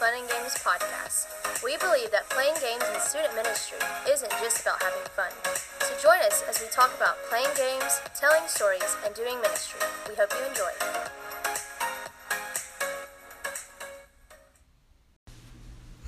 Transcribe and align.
Fun 0.00 0.14
and 0.18 0.30
Games 0.30 0.54
podcast. 0.54 1.26
We 1.62 1.76
believe 1.76 2.10
that 2.10 2.26
playing 2.30 2.54
games 2.54 2.82
in 2.94 3.00
student 3.02 3.34
ministry 3.34 3.76
isn't 4.08 4.30
just 4.40 4.62
about 4.62 4.82
having 4.82 5.02
fun. 5.14 5.30
So 5.80 5.92
join 6.02 6.18
us 6.26 6.42
as 6.48 6.58
we 6.58 6.68
talk 6.68 6.96
about 6.96 7.18
playing 7.28 7.50
games, 7.54 8.00
telling 8.14 8.48
stories, 8.48 8.96
and 9.04 9.14
doing 9.14 9.38
ministry. 9.42 9.78
We 10.08 10.14
hope 10.14 10.32
you 10.32 10.48
enjoy. 10.48 10.70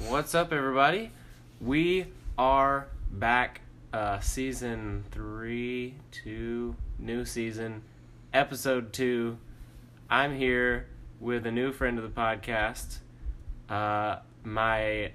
What's 0.09 0.34
up, 0.34 0.54
everybody? 0.54 1.11
We 1.61 2.06
are 2.38 2.86
back, 3.11 3.61
uh, 3.93 4.20
season 4.20 5.04
three, 5.11 5.96
two, 6.11 6.77
new 6.98 7.27
season, 7.27 7.82
episode 8.32 8.95
two. 8.95 9.37
I'm 10.09 10.34
here 10.34 10.87
with 11.20 11.45
a 11.46 11.52
new 11.52 11.73
friend 11.73 11.98
of 11.98 12.04
the 12.04 12.20
podcast, 12.20 13.01
uh, 13.72 14.18
my 14.44 15.12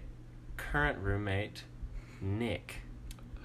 current 0.57 0.97
roommate, 0.99 1.63
Nick. 2.21 2.81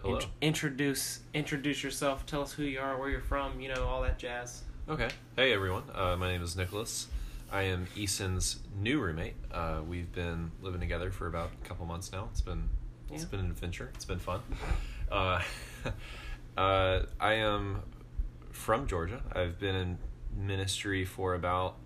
Hello. 0.02 0.16
Int- 0.16 0.26
introduce 0.40 1.20
introduce 1.34 1.82
yourself. 1.82 2.26
Tell 2.26 2.42
us 2.42 2.52
who 2.52 2.64
you 2.64 2.80
are, 2.80 2.98
where 2.98 3.08
you're 3.08 3.20
from. 3.20 3.60
You 3.60 3.68
know 3.74 3.84
all 3.84 4.02
that 4.02 4.18
jazz. 4.18 4.62
Okay. 4.88 5.08
Hey 5.36 5.52
everyone. 5.52 5.84
Uh, 5.94 6.16
my 6.16 6.28
name 6.28 6.42
is 6.42 6.56
Nicholas. 6.56 7.06
I 7.52 7.62
am 7.64 7.86
Eason's 7.94 8.60
new 8.80 8.98
roommate. 8.98 9.34
Uh, 9.52 9.80
we've 9.86 10.10
been 10.10 10.50
living 10.62 10.80
together 10.80 11.10
for 11.10 11.26
about 11.26 11.50
a 11.62 11.68
couple 11.68 11.84
months 11.86 12.10
now. 12.10 12.28
It's 12.32 12.40
been 12.40 12.68
it's 13.10 13.22
Yeah. 13.24 13.28
been 13.28 13.40
an 13.40 13.50
adventure. 13.50 13.90
It's 13.94 14.06
been 14.06 14.18
fun. 14.18 14.40
Uh, 15.10 15.40
uh, 16.56 17.02
I 17.20 17.34
am 17.34 17.82
from 18.50 18.86
Georgia. 18.86 19.22
I've 19.32 19.58
been 19.60 19.74
in 19.76 19.98
ministry 20.36 21.04
for 21.04 21.34
about 21.34 21.76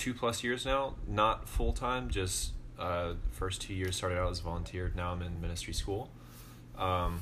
two 0.00 0.14
plus 0.14 0.42
years 0.42 0.64
now. 0.66 0.94
Not 1.06 1.48
full 1.48 1.72
time. 1.72 2.08
Just 2.10 2.52
uh, 2.78 3.12
first 3.30 3.60
two 3.60 3.74
years 3.74 3.94
started 3.96 4.18
out 4.18 4.30
as 4.30 4.40
a 4.40 4.42
volunteer. 4.42 4.90
Now 4.96 5.12
I'm 5.12 5.22
in 5.22 5.40
ministry 5.40 5.74
school. 5.74 6.10
Um, 6.78 7.20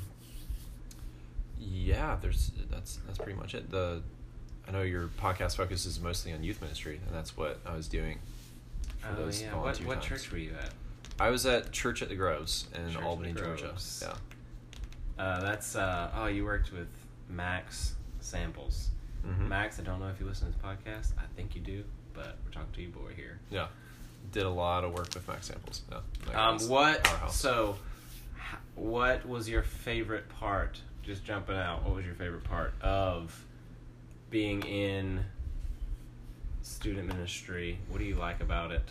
yeah, 1.58 2.16
there's 2.20 2.52
that's 2.70 2.98
that's 3.06 3.18
pretty 3.18 3.38
much 3.38 3.54
it. 3.54 3.70
The 3.70 4.02
I 4.66 4.70
know 4.70 4.82
your 4.82 5.08
podcast 5.20 5.56
focuses 5.56 6.00
mostly 6.00 6.32
on 6.32 6.42
youth 6.42 6.60
ministry, 6.60 7.00
and 7.06 7.14
that's 7.14 7.36
what 7.36 7.60
I 7.66 7.74
was 7.74 7.88
doing. 7.88 8.18
For 8.98 9.08
Oh 9.12 9.16
those 9.24 9.42
yeah. 9.42 9.54
What 9.56 9.78
what 9.84 9.94
times. 9.94 10.06
church 10.06 10.32
were 10.32 10.38
you 10.38 10.52
at? 10.62 10.70
I 11.20 11.30
was 11.30 11.46
at 11.46 11.72
Church 11.72 12.00
at 12.02 12.08
the 12.08 12.14
Groves 12.14 12.68
in 12.74 12.92
Church 12.92 13.02
Albany, 13.02 13.32
Georgia. 13.32 13.74
Yeah. 14.02 14.14
Uh, 15.18 15.40
that's 15.40 15.74
uh, 15.74 16.10
oh, 16.14 16.26
you 16.26 16.44
worked 16.44 16.72
with 16.72 16.88
Max 17.28 17.94
Samples. 18.20 18.90
Mhm. 19.26 19.48
Max, 19.48 19.80
I 19.80 19.82
don't 19.82 19.98
know 19.98 20.08
if 20.08 20.20
you 20.20 20.26
listen 20.26 20.46
to 20.46 20.56
this 20.56 20.62
podcast. 20.64 21.12
I 21.18 21.24
think 21.34 21.56
you 21.56 21.60
do, 21.60 21.82
but 22.18 22.36
we're 22.44 22.50
talking 22.50 22.72
to 22.74 22.82
you, 22.82 22.88
boy, 22.88 23.12
here. 23.14 23.38
Yeah. 23.50 23.68
Did 24.32 24.44
a 24.44 24.50
lot 24.50 24.84
of 24.84 24.92
work 24.92 25.14
with 25.14 25.26
Max 25.28 25.46
Samples. 25.46 25.82
Yeah. 25.90 25.98
Like, 26.26 26.36
Um, 26.36 26.58
what? 26.68 27.30
So, 27.30 27.76
what 28.74 29.26
was 29.26 29.48
your 29.48 29.62
favorite 29.62 30.28
part? 30.28 30.80
Just 31.02 31.24
jumping 31.24 31.56
out. 31.56 31.84
What 31.84 31.94
was 31.94 32.04
your 32.04 32.14
favorite 32.14 32.44
part 32.44 32.74
of 32.82 33.44
being 34.30 34.62
in 34.62 35.24
student 36.62 37.08
ministry? 37.08 37.78
What 37.88 37.98
do 37.98 38.04
you 38.04 38.16
like 38.16 38.40
about 38.40 38.72
it? 38.72 38.82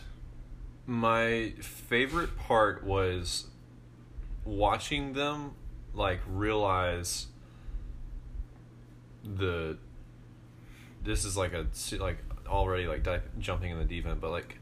My 0.85 1.53
favorite 1.59 2.37
part 2.37 2.83
was 2.83 3.45
watching 4.45 5.11
them 5.13 5.51
like 5.93 6.21
realize 6.27 7.27
the 9.23 9.77
this 11.03 11.25
is 11.25 11.35
like 11.35 11.53
a 11.53 11.65
like 11.97 12.17
already 12.47 12.87
like 12.87 13.03
di- 13.03 13.21
jumping 13.39 13.71
in 13.71 13.77
the 13.77 13.85
deep 13.85 14.05
end, 14.05 14.21
but 14.21 14.31
like 14.31 14.57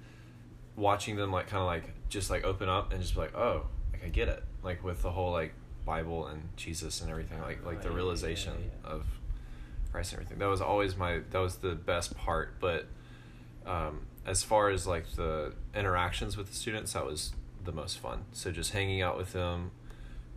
watching 0.75 1.16
them 1.16 1.31
like 1.31 1.47
kind 1.47 1.61
of 1.61 1.67
like 1.67 1.94
just 2.09 2.30
like 2.30 2.44
open 2.44 2.69
up 2.69 2.91
and 2.91 3.01
just 3.01 3.16
be 3.16 3.22
like, 3.22 3.35
oh, 3.35 3.68
like 3.91 4.03
I 4.03 4.09
get 4.09 4.28
it, 4.28 4.44
like 4.63 4.84
with 4.84 5.01
the 5.01 5.12
whole 5.12 5.31
like 5.31 5.53
Bible 5.85 6.28
and 6.28 6.50
Jesus 6.56 7.01
and 7.01 7.09
everything, 7.09 7.41
like 7.41 7.66
like 7.66 7.81
the 7.81 7.90
yeah, 7.90 7.95
realization 7.95 8.53
yeah. 8.59 8.91
of 8.91 9.06
Christ 9.91 10.13
and 10.13 10.22
everything. 10.22 10.40
That 10.40 10.50
was 10.50 10.62
always 10.62 10.95
my 10.97 11.22
that 11.31 11.40
was 11.40 11.57
the 11.57 11.75
best 11.75 12.18
part, 12.18 12.59
but 12.59 12.88
um, 13.66 14.01
as 14.25 14.44
far 14.44 14.69
as 14.69 14.85
like 14.85 15.07
the 15.16 15.53
interactions 15.74 16.38
with 16.38 16.47
the 16.50 16.56
students, 16.56 16.94
that 16.94 17.06
was 17.06 17.34
the 17.63 17.72
most 17.72 18.00
fun. 18.00 18.25
So 18.31 18.51
just 18.51 18.72
hanging 18.72 19.01
out 19.01 19.18
with 19.18 19.34
them, 19.34 19.72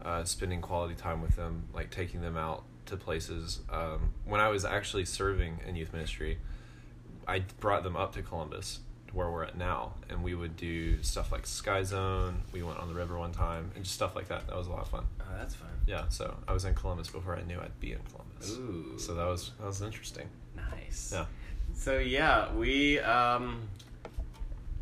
uh, 0.03 0.25
spending 0.25 0.61
quality 0.61 0.95
time 0.95 1.23
with 1.23 1.37
them, 1.37 1.69
like 1.75 1.91
taking 1.91 2.21
them 2.21 2.37
out 2.37 2.65
to 2.87 2.97
places. 2.97 3.61
Um, 3.71 4.15
when 4.25 4.41
I 4.41 4.49
was 4.49 4.65
actually 4.65 5.05
serving 5.05 5.61
in 5.67 5.77
youth 5.77 5.93
ministry, 5.93 6.39
I 7.29 7.41
brought 7.61 7.85
them 7.85 7.97
up 7.97 8.15
to 8.15 8.23
Columbus, 8.23 8.81
to 9.09 9.15
where 9.15 9.31
we're 9.31 9.45
at 9.45 9.57
now, 9.57 9.95
and 10.09 10.25
we 10.25 10.35
would 10.35 10.57
do 10.57 11.03
stuff 11.03 11.31
like 11.31 11.47
Sky 11.47 11.83
Zone. 11.83 12.43
We 12.53 12.63
went 12.63 12.79
on 12.79 12.89
the 12.89 12.95
river 12.95 13.19
one 13.19 13.33
time, 13.33 13.71
and 13.75 13.85
just 13.85 13.95
stuff 13.95 14.17
like 14.17 14.29
that. 14.29 14.47
That 14.47 14.57
was 14.57 14.67
a 14.67 14.71
lot 14.71 14.81
of 14.81 14.89
fun. 14.89 15.05
Oh, 15.21 15.25
that's 15.37 15.55
fun. 15.55 15.69
Yeah, 15.87 16.09
so 16.09 16.37
I 16.49 16.53
was 16.53 16.65
in 16.65 16.75
Columbus 16.75 17.09
before 17.09 17.37
I 17.37 17.43
knew 17.43 17.61
I'd 17.61 17.79
be 17.81 17.93
in 17.93 18.01
Columbus. 18.11 18.53
Ooh. 18.53 18.99
So 18.99 19.15
that 19.15 19.27
was 19.27 19.53
that 19.61 19.67
was 19.67 19.83
interesting. 19.83 20.29
Nice. 20.57 21.11
Yeah. 21.15 21.27
So 21.75 21.99
yeah, 21.99 22.53
we 22.55 22.99
um 23.01 23.69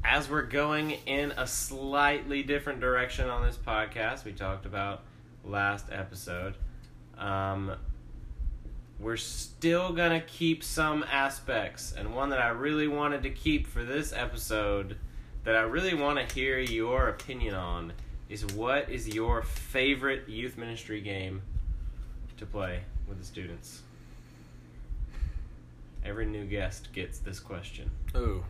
as 0.05 0.31
we're 0.31 0.43
going 0.43 0.93
in 1.07 1.33
a 1.33 1.47
slightly 1.47 2.43
different 2.43 2.81
direction 2.81 3.29
on 3.29 3.45
this 3.45 3.57
podcast, 3.57 4.25
we 4.25 4.33
talked 4.33 4.67
about 4.67 5.03
last 5.45 5.87
episode. 5.91 6.55
Um 7.19 7.73
we're 8.99 9.17
still 9.17 9.93
to 9.93 10.21
keep 10.21 10.65
some 10.65 11.05
aspects 11.11 11.95
and 11.97 12.15
one 12.15 12.31
that 12.31 12.41
I 12.41 12.49
really 12.49 12.89
wanted 12.89 13.23
to 13.25 13.31
keep 13.31 13.67
for 13.67 13.85
this 13.85 14.13
episode 14.13 14.97
that 15.45 15.55
I 15.55 15.61
really 15.61 15.95
want 15.95 16.19
to 16.19 16.35
hear 16.35 16.59
your 16.59 17.09
opinion 17.09 17.55
on 17.55 17.93
is 18.29 18.45
what 18.47 18.91
is 18.91 19.09
your 19.09 19.43
favorite 19.43 20.29
youth 20.29 20.57
ministry 20.57 21.01
game 21.01 21.43
to 22.39 22.47
play 22.47 22.81
with 23.09 23.19
the 23.19 23.25
students? 23.25 23.83
Every 26.05 26.27
new 26.27 26.45
guest 26.45 26.93
gets 26.93 27.19
this 27.19 27.39
question. 27.39 27.91
Ooh, 28.17 28.45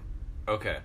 okay. 0.47 0.79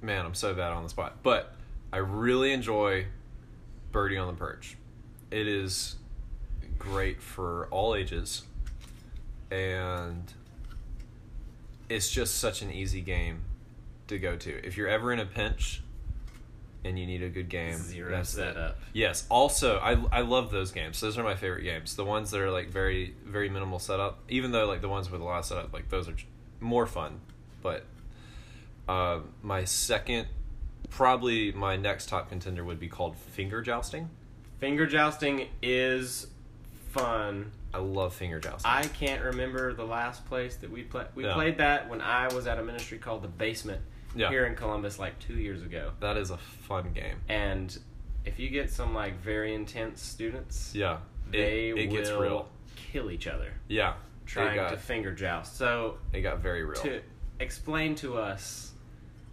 Man, 0.00 0.24
I'm 0.24 0.34
so 0.34 0.54
bad 0.54 0.72
on 0.72 0.82
the 0.82 0.88
spot, 0.88 1.18
but 1.22 1.54
I 1.92 1.98
really 1.98 2.52
enjoy 2.52 3.06
Birdie 3.92 4.18
on 4.18 4.26
the 4.26 4.38
Perch. 4.38 4.76
It 5.30 5.46
is 5.46 5.96
great 6.78 7.22
for 7.22 7.68
all 7.70 7.94
ages, 7.94 8.42
and 9.50 10.32
it's 11.88 12.10
just 12.10 12.36
such 12.36 12.62
an 12.62 12.70
easy 12.70 13.00
game 13.00 13.42
to 14.08 14.18
go 14.18 14.36
to. 14.36 14.66
If 14.66 14.76
you're 14.76 14.88
ever 14.88 15.12
in 15.12 15.18
a 15.18 15.26
pinch 15.26 15.82
and 16.84 16.98
you 16.98 17.06
need 17.06 17.22
a 17.22 17.28
good 17.28 17.48
game, 17.48 17.76
Zero 17.76 18.10
that's 18.10 18.30
setup. 18.30 18.78
Yes. 18.92 19.26
Also, 19.30 19.78
I 19.78 19.92
I 20.12 20.20
love 20.20 20.50
those 20.50 20.70
games. 20.70 21.00
Those 21.00 21.18
are 21.18 21.24
my 21.24 21.34
favorite 21.34 21.62
games. 21.62 21.96
The 21.96 22.04
ones 22.04 22.30
that 22.30 22.40
are 22.40 22.50
like 22.50 22.68
very 22.68 23.14
very 23.24 23.48
minimal 23.48 23.78
setup. 23.78 24.18
Even 24.28 24.52
though 24.52 24.66
like 24.66 24.80
the 24.80 24.88
ones 24.88 25.10
with 25.10 25.20
a 25.20 25.24
lot 25.24 25.38
of 25.38 25.44
setup, 25.44 25.72
like 25.72 25.88
those 25.88 26.08
are 26.08 26.16
more 26.60 26.86
fun. 26.86 27.20
But 27.62 27.84
uh, 28.88 29.20
my 29.42 29.64
second, 29.64 30.28
probably 30.90 31.52
my 31.52 31.76
next 31.76 32.08
top 32.08 32.28
contender 32.28 32.64
would 32.64 32.78
be 32.78 32.88
called 32.88 33.16
finger 33.16 33.62
jousting. 33.62 34.10
Finger 34.58 34.86
jousting 34.86 35.48
is 35.62 36.26
fun. 36.94 37.50
I 37.72 37.78
love 37.78 38.14
finger 38.14 38.38
jousting. 38.38 38.70
I 38.70 38.84
can't 38.84 39.22
remember 39.22 39.72
the 39.74 39.84
last 39.84 40.24
place 40.26 40.56
that 40.56 40.70
we 40.70 40.82
played. 40.82 41.06
We 41.14 41.24
Yeah. 41.24 41.34
played 41.34 41.58
that 41.58 41.88
when 41.88 42.00
I 42.00 42.32
was 42.32 42.46
at 42.46 42.58
a 42.58 42.62
ministry 42.62 42.98
called 42.98 43.22
the 43.22 43.28
Basement 43.28 43.82
Yeah. 44.14 44.28
here 44.30 44.46
in 44.46 44.54
Columbus, 44.54 44.98
like 44.98 45.18
two 45.18 45.34
years 45.34 45.62
ago. 45.62 45.92
that 46.00 46.16
is 46.16 46.30
a 46.30 46.38
fun 46.38 46.92
game. 46.92 47.16
And 47.28 47.76
if 48.24 48.38
you 48.38 48.48
get 48.48 48.70
some 48.70 48.94
like 48.94 49.20
very 49.20 49.54
intense 49.54 50.00
students, 50.00 50.72
Yeah. 50.74 50.98
they 51.30 51.70
it, 51.70 51.76
it 51.78 51.88
will 51.90 51.96
gets 51.96 52.10
real. 52.10 52.48
kill 52.76 53.10
each 53.10 53.26
other 53.26 53.52
Yeah. 53.68 53.94
trying 54.24 54.54
got, 54.56 54.70
to 54.70 54.76
finger 54.76 55.12
joust. 55.12 55.56
So 55.56 55.98
it 56.12 56.20
got 56.20 56.38
very 56.38 56.64
real. 56.64 56.80
to 56.82 57.02
explain 57.40 57.96
to 57.96 58.16
us, 58.18 58.72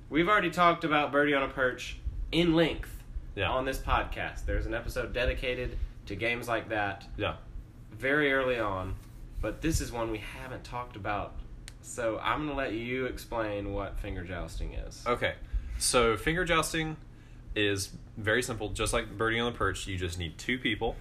we've 0.09 0.27
already 0.27 0.49
talked 0.49 0.83
about 0.83 1.11
Birdie 1.11 1.35
on 1.35 1.43
a 1.43 1.47
Perch 1.47 1.97
in 2.31 2.55
length 2.55 3.03
yeah. 3.35 3.49
on 3.51 3.65
this 3.65 3.77
podcast. 3.77 4.45
There's 4.45 4.65
an 4.65 4.73
episode 4.73 5.13
dedicated 5.13 5.77
to 6.07 6.15
games 6.15 6.47
like 6.47 6.69
that 6.69 7.05
yeah. 7.17 7.35
Very 7.91 8.31
early 8.33 8.59
on, 8.59 8.95
but 9.41 9.61
this 9.61 9.81
is 9.81 9.91
one 9.91 10.11
we 10.11 10.19
haven't 10.19 10.63
talked 10.63 10.95
about. 10.95 11.35
So 11.81 12.19
I'm 12.21 12.47
to 12.47 12.53
let 12.53 12.73
you 12.73 13.05
explain 13.05 13.73
what 13.73 13.99
finger 13.99 14.23
jousting 14.23 14.73
is. 14.73 15.03
Okay, 15.05 15.33
so 15.77 16.15
finger 16.15 16.45
jousting 16.45 16.97
is 17.55 17.91
very 18.17 18.43
simple. 18.43 18.69
Just 18.69 18.93
like 18.93 19.17
birdie 19.17 19.39
on 19.39 19.51
the 19.51 19.57
perch, 19.57 19.87
you 19.87 19.97
just 19.97 20.17
need 20.17 20.37
two 20.37 20.57
people. 20.57 20.95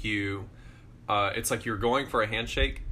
You, 0.00 0.48
uh, 1.08 1.32
it's 1.34 1.50
like 1.50 1.64
you're 1.64 1.76
going 1.76 2.06
for 2.06 2.22
a 2.22 2.26
handshake, 2.26 2.82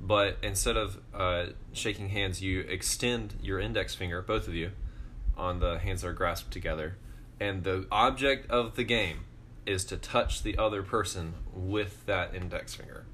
but 0.00 0.36
instead 0.42 0.76
of 0.76 0.98
uh, 1.14 1.46
shaking 1.72 2.10
hands, 2.10 2.42
you 2.42 2.60
extend 2.60 3.34
your 3.40 3.58
index 3.58 3.94
finger, 3.94 4.22
both 4.22 4.46
of 4.46 4.54
you, 4.54 4.72
on 5.36 5.58
the 5.60 5.78
hands 5.78 6.02
that 6.02 6.08
are 6.08 6.12
grasped 6.12 6.52
together, 6.52 6.96
and 7.40 7.64
the 7.64 7.86
object 7.90 8.50
of 8.50 8.76
the 8.76 8.84
game 8.84 9.20
is 9.66 9.84
to 9.86 9.96
touch 9.96 10.42
the 10.42 10.56
other 10.58 10.82
person 10.82 11.34
with 11.52 12.04
that 12.06 12.34
index 12.34 12.74
finger. 12.74 13.04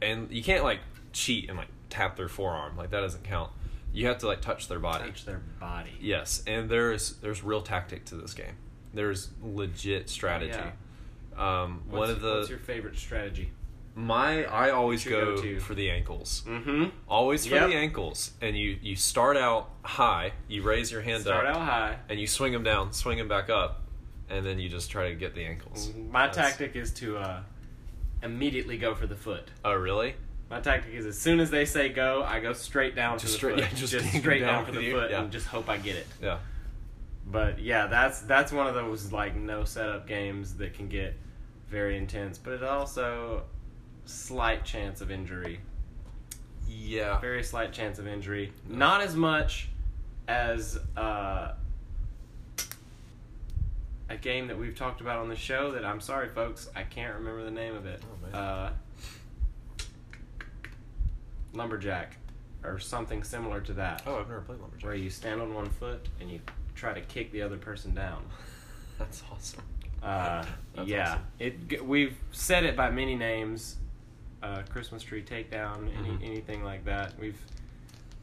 And 0.00 0.30
you 0.30 0.42
can't 0.42 0.62
like 0.64 0.80
cheat 1.12 1.48
and 1.48 1.58
like 1.58 1.68
tap 1.90 2.16
their 2.16 2.28
forearm 2.28 2.76
like 2.76 2.90
that 2.90 3.00
doesn't 3.00 3.24
count. 3.24 3.50
you 3.92 4.06
have 4.06 4.18
to 4.18 4.26
like 4.26 4.40
touch 4.40 4.68
their 4.68 4.78
body. 4.78 5.04
touch 5.04 5.24
their 5.24 5.42
body. 5.60 5.90
Yes, 6.00 6.42
and 6.46 6.68
there's 6.68 7.14
there's 7.16 7.42
real 7.42 7.62
tactic 7.62 8.04
to 8.06 8.14
this 8.16 8.34
game. 8.34 8.54
There's 8.94 9.30
legit 9.42 10.08
strategy. 10.08 10.52
Yeah. 10.52 10.72
Um, 11.62 11.82
What's, 11.88 11.98
one 11.98 12.10
of 12.10 12.20
the 12.20 12.34
what's 12.38 12.50
your 12.50 12.58
favorite 12.58 12.96
strategy? 12.96 13.50
my 13.94 14.44
I 14.44 14.70
always 14.70 15.04
go 15.04 15.34
go-to? 15.36 15.58
for 15.58 15.74
the 15.74 15.90
ankles. 15.90 16.44
Mm-hmm. 16.46 16.84
Always 17.08 17.46
for 17.46 17.54
Yep. 17.56 17.70
the 17.70 17.74
ankles, 17.76 18.30
and 18.40 18.56
you 18.56 18.78
you 18.80 18.94
start 18.94 19.36
out 19.36 19.70
high. 19.82 20.32
You 20.48 20.62
raise 20.62 20.92
your 20.92 21.00
hand 21.02 21.22
Start 21.22 21.46
up, 21.46 21.54
Start 21.54 21.66
out 21.66 21.68
high. 21.72 21.96
and 22.08 22.20
you 22.20 22.26
swing 22.28 22.52
them 22.52 22.62
down, 22.62 22.92
swing 22.92 23.18
them 23.18 23.26
back 23.28 23.50
up, 23.50 23.82
and 24.30 24.44
then 24.44 24.58
you 24.58 24.68
just 24.68 24.90
try 24.90 25.08
to 25.10 25.14
get 25.14 25.34
the 25.34 25.44
ankles. 25.44 25.90
My 26.10 26.26
That's- 26.26 26.48
tactic 26.50 26.76
is 26.76 26.92
to 26.94 27.18
uh, 27.18 27.40
immediately 28.22 28.78
go 28.78 28.94
for 28.94 29.06
the 29.06 29.16
foot. 29.16 29.48
Oh, 29.64 29.74
really? 29.74 30.14
My 30.50 30.60
tactic 30.60 30.94
is 30.94 31.04
as 31.06 31.18
soon 31.18 31.40
as 31.40 31.50
they 31.50 31.64
say 31.66 31.90
go, 31.90 32.24
I 32.26 32.40
go 32.40 32.52
straight 32.54 32.94
down 32.96 33.18
Just 33.18 33.38
to 33.40 33.46
the 33.46 33.52
straight- 33.52 33.54
foot. 33.64 33.72
yeah, 33.72 33.78
just 33.78 33.92
just 33.92 34.14
straight 34.16 34.40
down 34.40 34.54
down 34.54 34.66
for 34.66 34.72
the 34.72 34.82
you, 34.82 34.92
foot 34.92 35.10
yeah. 35.10 35.20
and 35.22 35.30
just 35.30 35.46
hope 35.46 35.68
I 35.68 35.76
get 35.76 35.96
it. 35.96 36.06
Yeah. 36.22 36.38
But 37.30 37.58
yeah, 37.58 37.86
that's 37.86 38.20
that's 38.20 38.52
one 38.52 38.66
of 38.66 38.74
those 38.74 39.12
like 39.12 39.36
no 39.36 39.64
setup 39.64 40.06
games 40.06 40.54
that 40.56 40.72
can 40.72 40.88
get 40.88 41.14
very 41.68 41.98
intense, 41.98 42.38
but 42.38 42.54
it 42.54 42.62
also 42.62 43.42
slight 44.06 44.64
chance 44.64 45.02
of 45.02 45.10
injury. 45.10 45.60
Yeah. 46.66 47.18
Very 47.20 47.42
slight 47.42 47.72
chance 47.72 47.98
of 47.98 48.06
injury. 48.06 48.52
Not 48.66 49.02
as 49.02 49.14
much 49.14 49.68
as 50.28 50.78
uh, 50.96 51.52
a 54.08 54.16
game 54.16 54.46
that 54.48 54.58
we've 54.58 54.74
talked 54.74 55.00
about 55.00 55.18
on 55.18 55.28
the 55.28 55.36
show 55.36 55.70
that 55.72 55.84
I'm 55.84 56.00
sorry 56.00 56.28
folks, 56.28 56.68
I 56.74 56.82
can't 56.82 57.14
remember 57.14 57.44
the 57.44 57.50
name 57.50 57.74
of 57.74 57.86
it. 57.86 58.02
Oh, 58.32 58.36
uh, 58.38 58.70
lumberjack 61.54 62.16
or 62.64 62.78
something 62.78 63.22
similar 63.22 63.60
to 63.62 63.72
that. 63.74 64.02
Oh, 64.06 64.18
I've 64.18 64.28
never 64.28 64.40
played 64.40 64.60
lumberjack. 64.60 64.84
Where 64.84 64.94
you 64.94 65.10
stand 65.10 65.40
on 65.40 65.54
one 65.54 65.68
foot 65.70 66.06
and 66.20 66.30
you 66.30 66.40
try 66.74 66.92
to 66.92 67.00
kick 67.02 67.32
the 67.32 67.42
other 67.42 67.56
person 67.56 67.94
down. 67.94 68.24
That's 68.98 69.22
awesome. 69.32 69.62
Uh, 70.02 70.44
That's 70.74 70.88
yeah, 70.88 71.12
awesome. 71.12 71.22
it 71.38 71.86
we've 71.86 72.16
said 72.32 72.64
it 72.64 72.76
by 72.76 72.90
many 72.90 73.14
names. 73.14 73.76
Uh, 74.40 74.62
Christmas 74.70 75.02
tree 75.02 75.22
takedown, 75.22 75.88
any 75.98 76.10
Mhm. 76.10 76.24
anything 76.24 76.62
like 76.64 76.84
that. 76.84 77.18
We've 77.18 77.40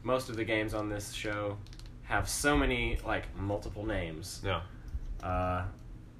most 0.02 0.30
of 0.30 0.36
the 0.36 0.44
games 0.44 0.72
on 0.72 0.88
this 0.88 1.12
show 1.12 1.58
have 2.04 2.26
so 2.28 2.56
many 2.56 2.98
like 3.04 3.24
multiple 3.36 3.84
names, 3.84 4.40
Yeah. 4.44 4.62
Uh, 5.22 5.64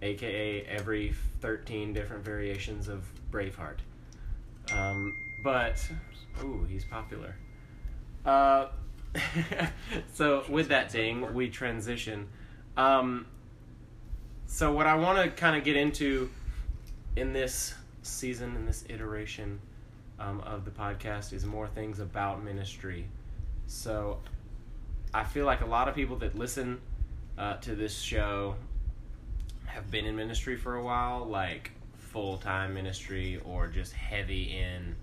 aka 0.02 0.62
every 0.66 1.14
thirteen 1.40 1.92
different 1.92 2.24
variations 2.24 2.88
of 2.88 3.04
Braveheart. 3.30 3.78
Um, 4.72 5.14
but 5.44 5.76
ooh, 6.42 6.66
he's 6.68 6.84
popular. 6.84 7.34
Uh, 8.24 8.66
so 10.12 10.44
with 10.48 10.68
that 10.68 10.90
ding, 10.90 11.34
we 11.34 11.48
transition. 11.48 12.28
Um, 12.76 13.26
so 14.46 14.72
what 14.72 14.86
I 14.86 14.94
want 14.96 15.22
to 15.22 15.30
kind 15.30 15.56
of 15.56 15.64
get 15.64 15.76
into 15.76 16.30
in 17.14 17.32
this 17.32 17.74
season, 18.02 18.54
in 18.56 18.66
this 18.66 18.84
iteration 18.88 19.60
um, 20.18 20.40
of 20.40 20.64
the 20.64 20.70
podcast, 20.70 21.32
is 21.32 21.44
more 21.44 21.66
things 21.66 22.00
about 22.00 22.42
ministry. 22.44 23.08
So 23.66 24.20
I 25.14 25.24
feel 25.24 25.46
like 25.46 25.62
a 25.62 25.66
lot 25.66 25.88
of 25.88 25.94
people 25.94 26.16
that 26.18 26.36
listen 26.36 26.80
uh, 27.38 27.56
to 27.58 27.74
this 27.74 27.98
show 27.98 28.56
have 29.76 29.90
been 29.90 30.06
in 30.06 30.16
ministry 30.16 30.56
for 30.56 30.76
a 30.76 30.82
while, 30.82 31.26
like 31.26 31.70
full 31.98 32.38
time 32.38 32.72
ministry 32.72 33.38
or 33.44 33.68
just 33.68 33.92
heavy 33.92 34.56
in 34.58 34.96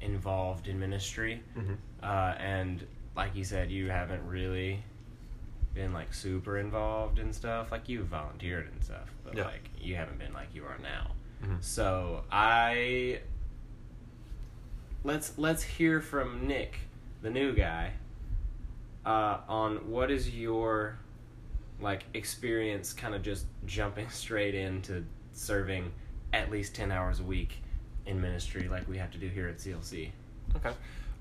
involved 0.00 0.68
in 0.68 0.78
ministry. 0.78 1.42
Mm-hmm. 1.58 1.74
Uh, 2.00 2.34
and 2.38 2.86
like 3.16 3.34
you 3.34 3.42
said, 3.42 3.70
you 3.72 3.90
haven't 3.90 4.24
really 4.26 4.80
been 5.74 5.92
like 5.92 6.14
super 6.14 6.58
involved 6.58 7.18
in 7.18 7.32
stuff. 7.32 7.72
Like 7.72 7.88
you 7.88 8.04
volunteered 8.04 8.70
and 8.72 8.84
stuff, 8.84 9.10
but 9.24 9.36
Yeah. 9.36 9.46
like 9.46 9.68
you 9.80 9.96
haven't 9.96 10.20
been 10.20 10.32
like 10.32 10.54
you 10.54 10.64
are 10.64 10.78
now. 10.80 11.10
Mhm. 11.44 11.60
So 11.62 12.22
I 12.30 13.18
let's 15.02 15.36
let's 15.38 15.64
hear 15.64 16.00
from 16.00 16.46
Nick, 16.46 16.78
the 17.20 17.30
new 17.30 17.52
guy, 17.52 17.94
uh, 19.04 19.38
on 19.48 19.90
what 19.90 20.12
is 20.12 20.30
your 20.30 20.98
like 21.80 22.04
experience, 22.14 22.92
kind 22.92 23.14
of 23.14 23.22
just 23.22 23.46
jumping 23.66 24.08
straight 24.10 24.54
into 24.54 25.04
serving 25.32 25.92
at 26.32 26.50
least 26.50 26.74
ten 26.74 26.90
hours 26.90 27.20
a 27.20 27.24
week 27.24 27.58
in 28.06 28.20
ministry, 28.20 28.68
like 28.68 28.88
we 28.88 28.98
have 28.98 29.10
to 29.12 29.18
do 29.18 29.28
here 29.28 29.48
at 29.48 29.58
CLC, 29.58 30.10
Okay. 30.56 30.72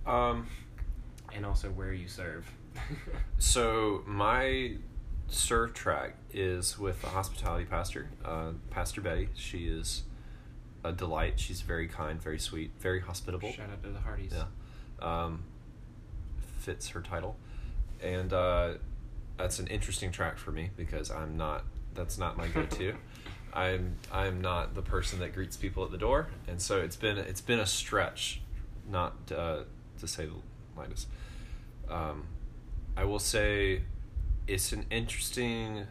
Um, 0.05 0.47
and 1.33 1.45
also 1.45 1.69
where 1.69 1.94
you 1.94 2.07
serve. 2.07 2.45
so 3.38 4.03
my 4.05 4.75
serve 5.27 5.73
track 5.73 6.15
is 6.31 6.77
with 6.77 7.01
the 7.01 7.07
hospitality 7.07 7.65
pastor, 7.65 8.09
uh, 8.25 8.51
Pastor 8.69 9.01
Betty. 9.01 9.29
She 9.33 9.67
is 9.67 10.03
a 10.83 10.91
delight. 10.91 11.39
She's 11.39 11.61
very 11.61 11.88
kind, 11.88 12.21
very 12.21 12.39
sweet, 12.39 12.71
very 12.79 12.99
hospitable. 12.99 13.51
Shout 13.51 13.69
out 13.69 13.83
to 13.83 13.89
the 13.89 13.99
Hardys. 13.99 14.33
Yeah. 14.33 14.45
Um, 15.01 15.44
fits 16.59 16.89
her 16.89 17.01
title. 17.01 17.38
And 18.01 18.33
uh, 18.33 18.73
that's 19.38 19.59
an 19.59 19.68
interesting 19.68 20.12
track 20.12 20.38
for 20.38 20.51
me 20.51 20.69
because 20.77 21.12
I'm 21.12 21.38
not, 21.38 21.63
that's 21.94 22.18
not 22.18 22.38
my 22.38 22.47
go 22.47 22.65
to. 22.65 22.95
I'm 23.53 23.97
I'm 24.12 24.41
not 24.41 24.74
the 24.74 24.81
person 24.81 25.19
that 25.19 25.33
greets 25.33 25.57
people 25.57 25.83
at 25.83 25.91
the 25.91 25.97
door, 25.97 26.27
and 26.47 26.59
so 26.62 26.80
it's 26.80 26.95
been 26.95 27.18
it's 27.18 27.41
been 27.41 27.59
a 27.59 27.65
stretch, 27.65 28.41
not 28.89 29.13
uh, 29.31 29.59
to 30.00 30.07
say 30.07 30.25
the 30.25 30.33
lightest. 30.75 31.07
Um, 31.88 32.24
I 32.97 33.06
will 33.06 33.19
say, 33.19 33.83
it's 34.47 34.71
an 34.71 34.85
interesting 34.89 35.85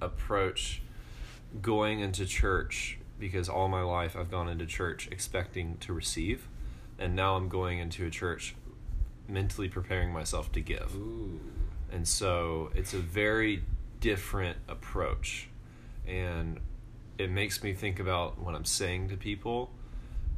approach 0.00 0.82
going 1.62 2.00
into 2.00 2.26
church 2.26 2.98
because 3.18 3.48
all 3.48 3.68
my 3.68 3.82
life 3.82 4.14
I've 4.14 4.30
gone 4.30 4.48
into 4.48 4.66
church 4.66 5.08
expecting 5.10 5.78
to 5.78 5.94
receive, 5.94 6.48
and 6.98 7.16
now 7.16 7.36
I'm 7.36 7.48
going 7.48 7.78
into 7.78 8.04
a 8.04 8.10
church 8.10 8.54
mentally 9.26 9.68
preparing 9.68 10.12
myself 10.12 10.52
to 10.52 10.60
give. 10.60 10.94
Ooh. 10.94 11.40
And 11.92 12.06
so 12.06 12.70
it's 12.74 12.94
a 12.94 12.98
very 12.98 13.62
different 14.00 14.58
approach. 14.68 15.48
And 16.06 16.60
it 17.18 17.30
makes 17.30 17.62
me 17.62 17.72
think 17.72 17.98
about 17.98 18.38
what 18.38 18.54
I'm 18.54 18.64
saying 18.64 19.08
to 19.08 19.16
people 19.16 19.70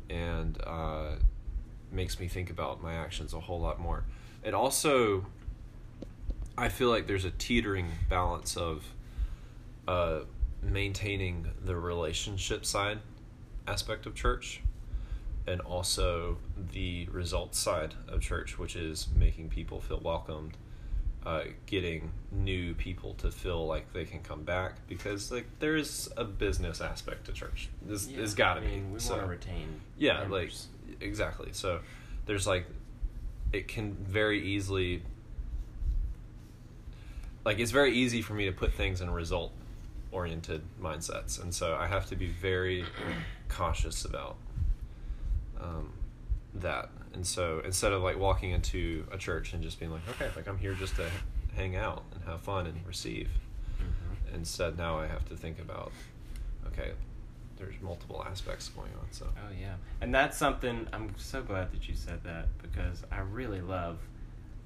and 0.09 0.59
uh, 0.65 1.17
makes 1.91 2.19
me 2.19 2.29
think 2.29 2.51
about 2.51 2.83
my 2.83 2.95
actions 2.95 3.35
a 3.35 3.41
whole 3.41 3.61
lot 3.61 3.81
more. 3.81 4.05
It 4.43 4.55
also, 4.55 5.27
I 6.57 6.69
feel 6.69 6.89
like 6.89 7.07
there's 7.07 7.25
a 7.25 7.31
teetering 7.31 7.91
balance 8.09 8.57
of 8.57 8.85
uh, 9.87 10.21
maintaining 10.63 11.47
the 11.65 11.77
relationship 11.77 12.65
side 12.65 12.99
aspect 13.67 14.07
of 14.07 14.15
church 14.15 14.63
and 15.47 15.61
also 15.63 16.37
the 16.73 17.07
results 17.11 17.59
side 17.59 17.95
of 18.07 18.21
church, 18.21 18.59
which 18.59 18.77
is 18.77 19.09
making 19.17 19.49
people 19.49 19.81
feel 19.81 20.01
welcomed 20.01 20.57
uh, 21.27 21.45
getting 21.67 22.11
new 22.33 22.75
people 22.75 23.15
to 23.15 23.31
feel 23.31 23.67
like 23.67 23.93
they 23.93 24.05
can 24.05 24.21
come 24.21 24.43
back 24.45 24.75
because 24.89 25.31
like 25.33 25.47
there 25.59 25.77
is 25.77 26.09
a 26.17 26.25
business 26.25 26.81
aspect 26.81 27.27
to 27.27 27.33
church. 27.33 27.69
This 27.83 28.09
Yeah, 28.09 28.21
has 28.21 28.35
got 28.35 28.55
to 28.55 28.61
I 28.61 28.65
mean, 28.65 28.87
be. 28.89 28.95
We 28.95 29.01
so, 29.01 29.15
want 29.15 29.25
to 29.25 29.31
retain. 29.31 29.81
yeah, 29.99 30.21
members. 30.21 30.69
like 30.89 30.97
exactly. 31.03 31.51
So 31.53 31.81
there's 32.27 32.47
like 32.47 32.67
it 33.53 33.67
can 33.69 33.95
very 33.95 34.43
easily 34.47 35.03
like 37.45 37.59
it's 37.59 37.71
very 37.71 37.95
easy 37.95 38.21
for 38.23 38.35
me 38.35 38.45
to 38.47 38.53
put 38.53 38.73
things 38.75 39.01
in 39.01 39.11
result 39.11 39.53
oriented 40.13 40.63
mindsets, 40.81 41.43
and 41.43 41.55
so 41.55 41.75
I 41.77 41.87
have 41.87 42.07
to 42.07 42.17
be 42.17 42.29
very 42.29 42.85
cautious 43.49 44.05
about 44.05 44.37
um, 45.61 45.93
that. 46.55 46.91
And 47.19 47.27
so 47.27 47.61
instead 47.65 47.93
of 47.93 48.01
like 48.01 48.17
walking 48.17 48.53
into 48.53 49.05
a 49.11 49.19
church 49.19 49.53
and 49.53 49.61
just 49.61 49.81
being 49.81 49.91
like, 49.91 50.09
okay, 50.11 50.29
like 50.37 50.47
I'm 50.47 50.57
here 50.57 50.75
just 50.75 50.95
to 50.97 51.11
hang 51.57 51.75
out 51.75 52.05
and 52.15 52.23
have 52.23 52.41
fun 52.43 52.69
and 52.69 52.87
receive, 52.87 53.29
Mhm. 53.81 54.35
instead 54.37 54.79
now 54.79 55.01
I 55.01 55.09
have 55.09 55.25
to 55.31 55.37
think 55.37 55.59
about, 55.59 55.91
okay, 56.69 56.93
there's 57.57 57.75
multiple 57.83 58.25
aspects 58.25 58.69
going 58.69 58.93
on. 59.01 59.09
So 59.11 59.27
Oh 59.37 59.51
yeah, 59.61 59.75
and 60.01 60.15
that's 60.15 60.37
something 60.37 60.87
I'm 60.93 61.13
so 61.19 61.43
glad 61.43 61.73
that 61.73 61.89
you 61.89 61.97
said 61.97 62.23
that 62.23 62.47
because 62.63 63.03
I 63.11 63.19
really 63.19 63.63
love 63.63 63.99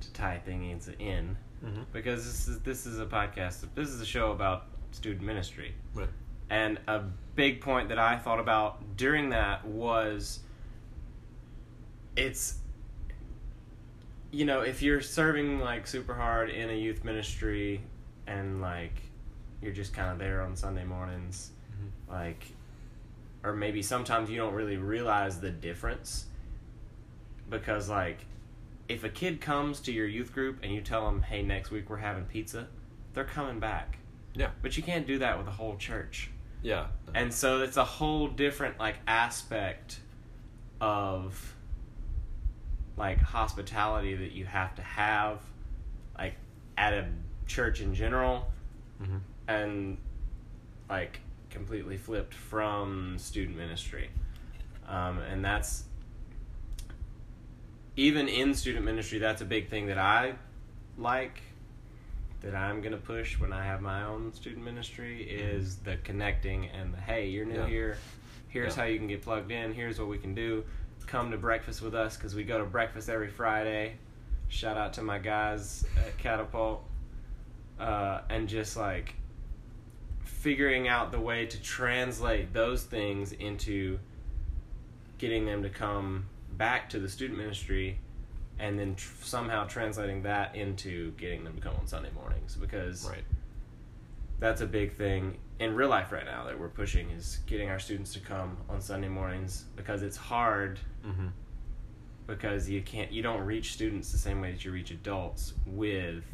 to 0.02 0.12
tie 0.12 0.38
things 0.44 0.90
in 0.98 1.38
mm-hmm. 1.64 1.84
because 1.90 2.26
this 2.26 2.48
is 2.48 2.60
this 2.60 2.84
is 2.84 2.98
a 3.00 3.06
podcast. 3.06 3.64
This 3.74 3.88
is 3.88 4.02
a 4.02 4.06
show 4.06 4.30
about 4.30 4.66
student 4.90 5.22
ministry, 5.24 5.74
Right. 5.94 6.10
and 6.50 6.78
a 6.86 7.00
big 7.34 7.62
point 7.62 7.88
that 7.88 7.98
I 7.98 8.18
thought 8.18 8.40
about 8.40 8.98
during 8.98 9.30
that 9.30 9.64
was 9.64 10.40
it's 12.16 12.58
you 14.30 14.44
know 14.44 14.60
if 14.60 14.82
you're 14.82 15.00
serving 15.00 15.60
like 15.60 15.86
super 15.86 16.14
hard 16.14 16.50
in 16.50 16.70
a 16.70 16.74
youth 16.74 17.04
ministry 17.04 17.80
and 18.26 18.60
like 18.60 18.94
you're 19.60 19.72
just 19.72 19.92
kind 19.92 20.10
of 20.10 20.18
there 20.18 20.42
on 20.42 20.56
Sunday 20.56 20.84
mornings 20.84 21.50
mm-hmm. 21.70 22.12
like 22.12 22.46
or 23.44 23.52
maybe 23.52 23.82
sometimes 23.82 24.30
you 24.30 24.36
don't 24.36 24.54
really 24.54 24.76
realize 24.76 25.40
the 25.40 25.50
difference 25.50 26.26
because 27.50 27.88
like 27.88 28.24
if 28.88 29.04
a 29.04 29.08
kid 29.08 29.40
comes 29.40 29.80
to 29.80 29.92
your 29.92 30.06
youth 30.06 30.32
group 30.32 30.58
and 30.62 30.72
you 30.72 30.80
tell 30.80 31.04
them, 31.06 31.22
"Hey, 31.22 31.42
next 31.42 31.70
week 31.70 31.88
we're 31.88 31.96
having 31.96 32.24
pizza," 32.24 32.68
they're 33.14 33.24
coming 33.24 33.58
back. 33.58 33.98
Yeah. 34.34 34.50
But 34.60 34.76
you 34.76 34.82
can't 34.82 35.06
do 35.06 35.18
that 35.18 35.38
with 35.38 35.46
a 35.46 35.52
whole 35.52 35.76
church. 35.76 36.30
Yeah. 36.62 36.86
And 37.14 37.32
so 37.32 37.62
it's 37.62 37.76
a 37.76 37.84
whole 37.84 38.28
different 38.28 38.78
like 38.78 38.96
aspect 39.06 40.00
of 40.80 41.54
like 42.96 43.18
hospitality 43.20 44.14
that 44.14 44.32
you 44.32 44.44
have 44.44 44.74
to 44.76 44.82
have 44.82 45.38
like 46.18 46.34
at 46.76 46.92
a 46.92 47.06
church 47.46 47.80
in 47.80 47.94
general 47.94 48.50
hmm 49.02 49.18
and 49.48 49.98
like 50.88 51.20
completely 51.50 51.96
flipped 51.96 52.32
from 52.34 53.16
student 53.18 53.56
ministry. 53.56 54.08
Um, 54.88 55.18
and 55.18 55.44
that's 55.44 55.84
even 57.96 58.28
in 58.28 58.54
student 58.54 58.84
ministry, 58.84 59.18
that's 59.18 59.42
a 59.42 59.44
big 59.44 59.68
thing 59.68 59.86
that 59.86 59.98
I 59.98 60.34
like 60.96 61.40
that 62.40 62.54
I'm 62.54 62.80
gonna 62.82 62.96
push 62.96 63.38
when 63.38 63.52
I 63.52 63.64
have 63.64 63.80
my 63.82 64.02
own 64.04 64.32
student 64.32 64.64
ministry 64.64 65.22
is 65.22 65.76
the 65.76 65.96
connecting 66.04 66.68
and 66.68 66.92
the 66.94 66.98
hey, 66.98 67.28
you're 67.28 67.44
new 67.44 67.54
Yeah. 67.60 67.66
here. 67.66 67.96
Here's 68.48 68.76
Yeah. 68.76 68.82
how 68.82 68.88
you 68.88 68.98
can 68.98 69.08
get 69.08 69.22
plugged 69.22 69.50
in. 69.50 69.72
Here's 69.74 69.98
what 69.98 70.08
we 70.08 70.18
can 70.18 70.34
do. 70.34 70.64
Come 71.06 71.30
to 71.30 71.36
breakfast 71.36 71.82
with 71.82 71.94
us 71.94 72.16
because 72.16 72.34
we 72.34 72.44
go 72.44 72.58
to 72.58 72.64
breakfast 72.64 73.08
every 73.08 73.28
Friday. 73.28 73.94
Shout 74.48 74.76
out 74.76 74.94
to 74.94 75.02
my 75.02 75.18
guys 75.18 75.84
at 76.06 76.16
Catapult, 76.18 76.84
uh, 77.78 78.20
and 78.28 78.48
just 78.48 78.76
like 78.76 79.14
figuring 80.24 80.88
out 80.88 81.12
the 81.12 81.20
way 81.20 81.46
to 81.46 81.60
translate 81.62 82.52
those 82.52 82.82
things 82.82 83.32
into 83.32 83.98
getting 85.18 85.46
them 85.46 85.62
to 85.62 85.68
come 85.68 86.26
back 86.56 86.90
to 86.90 86.98
the 86.98 87.08
student 87.08 87.38
ministry 87.38 87.98
and 88.58 88.78
then 88.78 88.94
tr- 88.94 89.12
somehow 89.22 89.64
translating 89.66 90.22
that 90.24 90.54
into 90.54 91.12
getting 91.12 91.44
them 91.44 91.54
to 91.54 91.60
come 91.60 91.74
on 91.78 91.86
Sunday 91.86 92.10
mornings 92.14 92.56
because 92.56 93.08
Right. 93.08 93.24
That's 94.42 94.60
a 94.60 94.66
big 94.66 94.92
thing 94.96 95.38
in 95.60 95.72
real 95.76 95.88
life 95.88 96.10
right 96.10 96.24
now 96.24 96.44
that 96.44 96.58
we're 96.58 96.68
pushing 96.68 97.08
is 97.10 97.38
getting 97.46 97.70
our 97.70 97.78
students 97.78 98.12
to 98.12 98.18
come 98.18 98.56
on 98.68 98.80
Sunday 98.80 99.08
mornings 99.08 99.66
because 99.76 100.02
it's 100.02 100.16
hard 100.16 100.78
hmm 101.04 101.28
because 102.26 102.68
you 102.70 102.80
can't 102.82 103.10
you 103.12 103.22
don't 103.22 103.40
reach 103.40 103.72
students 103.72 104.12
the 104.12 104.18
same 104.18 104.40
way 104.40 104.50
that 104.52 104.64
you 104.64 104.70
reach 104.70 104.90
adults 104.90 105.54
with 105.66 106.24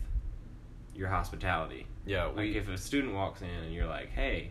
your 0.94 1.08
hospitality. 1.08 1.86
Yeah. 2.06 2.24
Like 2.26 2.50
if 2.50 2.68
a 2.68 2.76
student 2.76 3.14
walks 3.14 3.40
in 3.42 3.48
and 3.48 3.72
you're 3.72 3.86
like, 3.86 4.10
"Hey, 4.10 4.50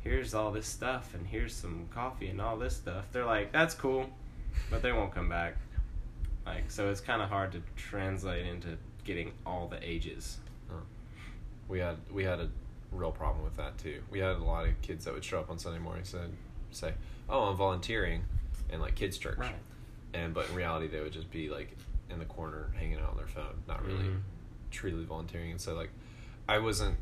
here's 0.00 0.34
all 0.34 0.50
this 0.50 0.66
stuff 0.66 1.14
and 1.14 1.26
here's 1.26 1.54
some 1.54 1.88
coffee 1.94 2.28
and 2.28 2.40
all 2.40 2.56
this 2.56 2.76
stuff," 2.76 3.06
they're 3.12 3.24
like, 3.24 3.52
"That's 3.52 3.74
cool," 3.74 4.10
but 4.70 4.82
they 4.82 4.92
won't 4.92 5.14
come 5.14 5.28
back. 5.28 5.56
Like 6.46 6.70
so, 6.70 6.90
it's 6.90 7.00
kind 7.00 7.22
of 7.22 7.28
hard 7.28 7.52
to 7.52 7.62
translate 7.76 8.46
into 8.46 8.76
getting 9.04 9.32
all 9.46 9.68
the 9.68 9.78
ages. 9.82 10.38
we 11.68 11.78
had 11.78 11.96
we 12.10 12.24
had 12.24 12.40
a 12.40 12.48
real 12.92 13.10
problem 13.12 13.44
with 13.44 13.56
that 13.56 13.78
too. 13.78 14.02
We 14.10 14.18
had 14.20 14.36
a 14.36 14.44
lot 14.44 14.66
of 14.66 14.80
kids 14.82 15.04
that 15.04 15.14
would 15.14 15.24
show 15.24 15.38
up 15.40 15.50
on 15.50 15.58
Sunday 15.58 15.78
mornings 15.78 16.14
and 16.14 16.36
say, 16.70 16.94
"Oh, 17.28 17.44
I'm 17.44 17.56
volunteering," 17.56 18.24
in 18.70 18.80
like 18.80 18.94
kids' 18.94 19.18
church, 19.18 19.38
and 20.14 20.32
but 20.34 20.48
in 20.48 20.54
reality 20.54 20.86
they 20.88 21.00
would 21.00 21.12
just 21.12 21.30
be 21.30 21.48
like 21.50 21.76
in 22.10 22.18
the 22.18 22.24
corner 22.24 22.70
hanging 22.78 22.98
out 22.98 23.10
on 23.10 23.16
their 23.16 23.26
phone, 23.26 23.62
not 23.66 23.84
really 23.84 24.04
Mhm. 24.04 24.20
truly 24.70 25.04
volunteering. 25.04 25.50
And 25.50 25.60
so 25.60 25.74
like, 25.74 25.90
I 26.48 26.58
wasn't. 26.58 26.96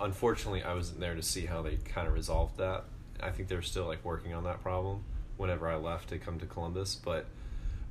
Unfortunately, 0.00 0.62
I 0.62 0.74
wasn't 0.74 1.00
there 1.00 1.14
to 1.16 1.22
see 1.22 1.46
how 1.46 1.60
they 1.60 1.76
kind 1.76 2.06
of 2.06 2.14
resolved 2.14 2.56
that. 2.58 2.84
I 3.20 3.30
think 3.30 3.48
they're 3.48 3.62
still 3.62 3.86
like 3.86 4.04
working 4.04 4.32
on 4.32 4.44
that 4.44 4.62
problem. 4.62 5.02
Whenever 5.36 5.68
I 5.68 5.74
left 5.76 6.08
to 6.10 6.18
come 6.18 6.38
to 6.38 6.46
Columbus, 6.46 6.94
but 6.94 7.26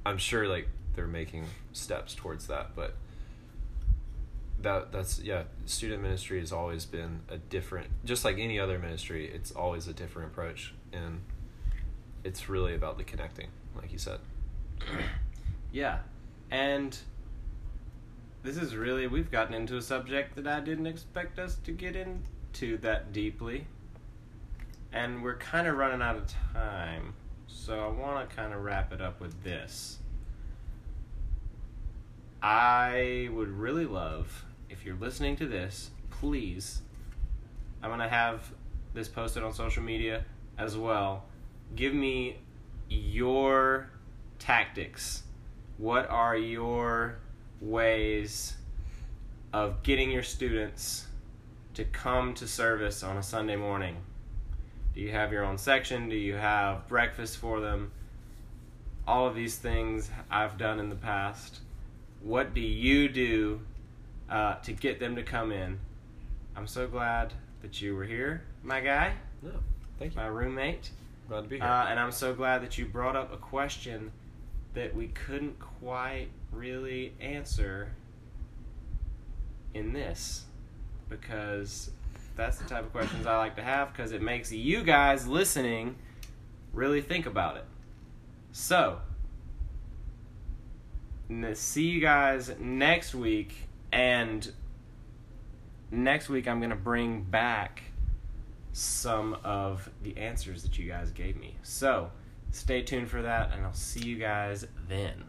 I'm 0.05 0.17
sure 0.17 0.47
like 0.47 0.69
they're 0.95 1.05
making 1.07 1.45
steps 1.73 2.15
towards 2.15 2.47
that. 2.47 2.75
But 2.75 2.95
that 4.67 4.91
that's 4.91 5.19
yeah 5.19 5.43
student 5.65 6.01
ministry 6.01 6.39
has 6.39 6.51
always 6.51 6.85
been 6.85 7.21
a 7.29 7.37
different 7.37 7.87
just 8.05 8.23
like 8.25 8.37
any 8.37 8.59
other 8.59 8.77
ministry 8.79 9.29
it's 9.33 9.51
always 9.51 9.87
a 9.87 9.93
different 9.93 10.31
approach 10.31 10.73
and 10.93 11.21
it's 12.23 12.49
really 12.49 12.75
about 12.75 12.97
the 12.97 13.03
connecting 13.03 13.47
like 13.75 13.91
you 13.91 13.97
said 13.97 14.19
Yeah, 15.71 15.99
and 16.49 16.97
this 18.43 18.57
is 18.57 18.75
really 18.75 19.07
we've 19.07 19.29
gotten 19.29 19.53
into 19.53 19.77
a 19.77 19.81
subject 19.81 20.35
that 20.35 20.47
I 20.47 20.59
didn't 20.59 20.87
expect 20.87 21.39
us 21.39 21.55
to 21.65 21.71
get 21.71 21.95
into 21.95 22.77
that 22.77 23.11
deeply, 23.11 23.67
and 24.93 25.21
we're 25.21 25.37
kind 25.37 25.67
of 25.67 25.77
running 25.77 26.01
out 26.01 26.15
of 26.15 26.25
time. 26.53 27.13
So 27.47 27.79
I 27.79 27.87
want 27.87 28.29
to 28.29 28.35
kind 28.35 28.53
of 28.53 28.63
wrap 28.63 28.93
it 28.93 29.01
up 29.01 29.19
with 29.19 29.43
this. 29.43 29.99
I 32.41 33.29
would 33.33 33.49
really 33.49 33.85
love 33.85 34.45
if 34.69 34.85
you're 34.85 34.95
listening 34.95 35.35
to 35.37 35.45
this, 35.45 35.91
please. 36.09 36.81
I'm 37.81 37.89
gonna 37.89 38.09
have 38.09 38.51
this 38.93 39.07
posted 39.07 39.43
on 39.43 39.53
social 39.53 39.83
media 39.83 40.25
as 40.57 40.75
well. 40.75 41.25
Give 41.75 41.93
me 41.93 42.37
your 42.89 43.89
tactics. 44.39 45.23
What 45.77 46.09
are 46.09 46.35
your 46.35 47.19
ways 47.61 48.55
of 49.53 49.83
getting 49.83 50.11
your 50.11 50.23
students 50.23 51.07
to 51.75 51.85
come 51.85 52.33
to 52.35 52.47
service 52.47 53.03
on 53.03 53.17
a 53.17 53.23
Sunday 53.23 53.55
morning? 53.55 53.97
Do 54.95 55.01
you 55.01 55.11
have 55.11 55.31
your 55.31 55.45
own 55.45 55.57
section? 55.57 56.09
Do 56.09 56.15
you 56.15 56.35
have 56.35 56.87
breakfast 56.87 57.37
for 57.37 57.59
them? 57.59 57.91
All 59.07 59.27
of 59.27 59.35
these 59.35 59.57
things 59.57 60.09
I've 60.29 60.57
done 60.57 60.79
in 60.79 60.89
the 60.89 60.95
past. 60.95 61.59
What 62.21 62.53
do 62.53 62.61
you 62.61 63.07
do 63.07 63.61
uh, 64.29 64.55
to 64.55 64.73
get 64.73 64.99
them 64.99 65.15
to 65.15 65.23
come 65.23 65.51
in? 65.51 65.79
I'm 66.55 66.67
so 66.67 66.87
glad 66.87 67.33
that 67.61 67.81
you 67.81 67.95
were 67.95 68.05
here, 68.05 68.43
my 68.63 68.81
guy, 68.81 69.13
no 69.41 69.51
thank 69.99 70.13
you 70.13 70.21
my 70.21 70.27
roommate. 70.27 70.91
glad 71.27 71.41
to 71.41 71.47
be 71.47 71.57
here 71.57 71.65
Uh, 71.65 71.87
and 71.89 71.99
I'm 71.99 72.11
so 72.11 72.33
glad 72.33 72.61
that 72.63 72.77
you 72.77 72.85
brought 72.85 73.15
up 73.15 73.33
a 73.33 73.37
question 73.37 74.11
that 74.73 74.95
we 74.95 75.07
couldn't 75.07 75.59
quite 75.59 76.27
really 76.51 77.13
answer 77.19 77.91
in 79.73 79.93
this 79.93 80.45
because 81.09 81.91
that's 82.35 82.57
the 82.59 82.65
type 82.65 82.83
of 82.85 82.91
questions 82.91 83.25
I 83.25 83.37
like 83.37 83.55
to 83.55 83.63
have 83.63 83.91
because 83.91 84.11
it 84.11 84.21
makes 84.21 84.51
you 84.51 84.83
guys 84.83 85.27
listening 85.27 85.95
really 86.73 87.01
think 87.01 87.25
about 87.25 87.57
it. 87.57 87.65
So, 88.51 88.99
see 91.53 91.87
you 91.87 91.99
guys 91.99 92.51
next 92.59 93.15
week 93.15 93.66
and 93.91 94.51
next 95.91 96.29
week 96.29 96.47
I'm 96.47 96.59
going 96.59 96.71
to 96.71 96.75
bring 96.75 97.23
back 97.23 97.83
some 98.73 99.37
of 99.43 99.89
the 100.03 100.15
answers 100.17 100.61
that 100.63 100.77
you 100.77 100.87
guys 100.87 101.11
gave 101.11 101.35
me. 101.35 101.55
So, 101.63 102.11
stay 102.51 102.83
tuned 102.83 103.09
for 103.09 103.21
that, 103.21 103.51
and 103.53 103.65
I'll 103.65 103.73
see 103.73 104.01
you 104.01 104.17
guys 104.17 104.67
then. 104.87 105.23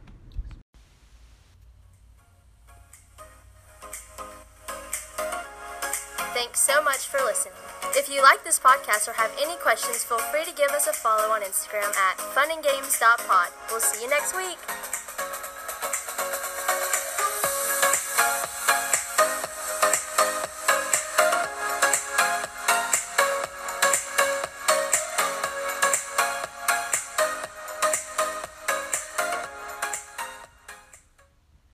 Thanks 6.34 6.60
so 6.60 6.82
much 6.82 7.08
for 7.08 7.18
listening. 7.24 7.54
If 7.96 8.08
you 8.08 8.22
like 8.22 8.44
this 8.44 8.60
podcast 8.60 9.08
or 9.08 9.12
have 9.12 9.32
any 9.40 9.56
questions, 9.56 10.04
feel 10.04 10.18
free 10.18 10.44
to 10.44 10.52
give 10.52 10.70
us 10.70 10.86
a 10.86 10.92
follow 10.92 11.32
on 11.32 11.42
Instagram 11.42 11.88
at 11.96 12.18
funandgames.pod. 12.18 13.48
We'll 13.70 13.80
see 13.80 14.04
you 14.04 14.10
next 14.10 14.36
week. 14.36 14.58